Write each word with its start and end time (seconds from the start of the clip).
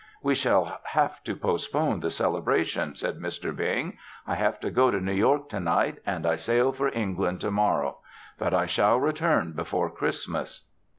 "We 0.23 0.33
shall 0.33 0.79
have 0.85 1.23
to 1.25 1.35
postpone 1.35 1.99
the 1.99 2.09
celebration," 2.09 2.95
said 2.95 3.19
Mr. 3.19 3.55
Bing. 3.55 3.99
"I 4.25 4.33
have 4.33 4.59
to 4.61 4.71
go 4.71 4.89
to 4.89 4.99
New 4.99 5.13
York 5.13 5.47
to 5.49 5.59
night, 5.59 5.99
and 6.07 6.25
I 6.25 6.37
sail 6.37 6.71
for 6.71 6.87
England 6.89 7.39
to 7.41 7.51
morrow. 7.51 7.99
But 8.39 8.51
I 8.51 8.65
shall 8.65 8.99
return 8.99 9.51
before 9.51 9.91
Christmas." 9.91 10.65